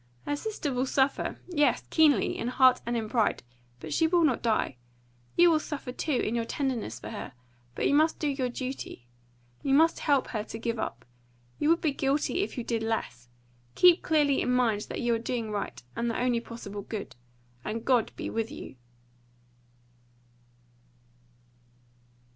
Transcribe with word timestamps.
Her 0.25 0.35
sister 0.35 0.73
will 0.73 0.87
suffer 0.87 1.37
yes, 1.47 1.83
keenly! 1.91 2.35
in 2.35 2.47
heart 2.47 2.81
and 2.87 2.97
in 2.97 3.07
pride; 3.07 3.43
but 3.79 3.93
she 3.93 4.07
will 4.07 4.23
not 4.23 4.41
die. 4.41 4.77
You 5.37 5.51
will 5.51 5.59
suffer 5.59 5.91
too, 5.91 6.13
in 6.15 6.33
your 6.33 6.43
tenderness 6.43 6.99
for 6.99 7.09
her; 7.11 7.33
but 7.75 7.87
you 7.87 7.93
must 7.93 8.17
do 8.17 8.27
your 8.27 8.49
duty. 8.49 9.05
You 9.61 9.75
must 9.75 9.99
help 9.99 10.29
her 10.29 10.43
to 10.43 10.57
give 10.57 10.79
up. 10.79 11.05
You 11.59 11.69
would 11.69 11.81
be 11.81 11.93
guilty 11.93 12.41
if 12.41 12.57
you 12.57 12.63
did 12.63 12.81
less. 12.81 13.29
Keep 13.75 14.01
clearly 14.01 14.41
in 14.41 14.49
mind 14.51 14.87
that 14.89 15.01
you 15.01 15.13
are 15.13 15.19
doing 15.19 15.51
right, 15.51 15.79
and 15.95 16.09
the 16.09 16.19
only 16.19 16.39
possible 16.39 16.81
good. 16.81 17.15
And 17.63 17.85
God 17.85 18.11
be 18.15 18.27
with 18.27 18.49
you!" 18.51 18.77